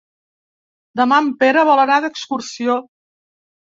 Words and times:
Demà 1.01 1.19
en 1.25 1.29
Pere 1.43 1.67
vol 1.71 1.83
anar 1.85 1.99
d'excursió. 2.07 2.79